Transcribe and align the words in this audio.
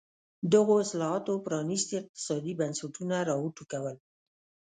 دغو 0.53 0.73
اصلاحاتو 0.85 1.33
پرانېستي 1.45 1.93
اقتصادي 2.01 2.53
بنسټونه 2.59 3.15
را 3.27 3.35
وټوکول. 3.39 3.95